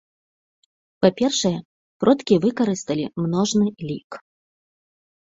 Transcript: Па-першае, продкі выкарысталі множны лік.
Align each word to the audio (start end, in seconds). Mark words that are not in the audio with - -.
Па-першае, 1.05 1.51
продкі 2.03 2.33
выкарысталі 2.45 3.05
множны 3.25 3.67
лік. 3.91 4.11